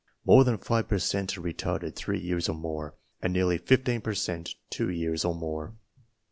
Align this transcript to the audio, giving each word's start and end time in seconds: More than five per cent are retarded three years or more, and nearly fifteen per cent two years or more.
More 0.25 0.43
than 0.43 0.57
five 0.57 0.87
per 0.87 0.97
cent 0.97 1.37
are 1.37 1.41
retarded 1.41 1.95
three 1.95 2.17
years 2.19 2.49
or 2.49 2.55
more, 2.55 2.95
and 3.21 3.31
nearly 3.31 3.59
fifteen 3.59 4.01
per 4.01 4.15
cent 4.15 4.55
two 4.71 4.89
years 4.89 5.23
or 5.23 5.35
more. 5.35 5.75